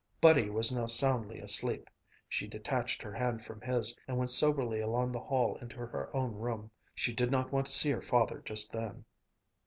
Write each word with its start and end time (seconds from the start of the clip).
Buddy 0.19 0.49
was 0.49 0.71
now 0.71 0.87
soundly 0.87 1.37
asleep: 1.37 1.87
she 2.27 2.47
detached 2.47 3.03
her 3.03 3.13
hand 3.13 3.45
from 3.45 3.61
his, 3.61 3.95
and 4.07 4.17
went 4.17 4.31
soberly 4.31 4.79
along 4.79 5.11
the 5.11 5.19
hall 5.19 5.57
into 5.57 5.75
her 5.75 6.09
own 6.15 6.33
room. 6.33 6.71
She 6.95 7.13
did 7.13 7.29
not 7.29 7.51
want 7.51 7.67
to 7.67 7.71
see 7.73 7.91
her 7.91 8.01
father 8.01 8.39
just 8.43 8.71
then. 8.71 9.05